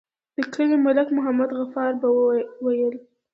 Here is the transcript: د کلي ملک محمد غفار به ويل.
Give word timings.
د 0.35 0.37
کلي 0.53 0.77
ملک 0.85 1.07
محمد 1.17 1.49
غفار 1.59 1.91
به 2.01 2.09
ويل. 2.65 2.95